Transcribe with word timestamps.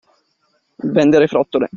Vendere 0.95 1.27
frottole. 1.27 1.67